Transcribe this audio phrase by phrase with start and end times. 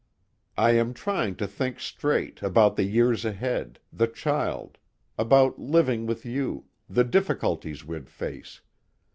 [0.57, 4.79] "I am trying to think straight, about the years ahead, the child,
[5.15, 8.61] about living with you, the difficulties we'd face.